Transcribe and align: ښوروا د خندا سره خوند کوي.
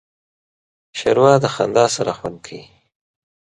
ښوروا 0.97 1.33
د 1.43 1.45
خندا 1.55 1.85
سره 1.95 2.11
خوند 2.17 2.37
کوي. 2.45 2.63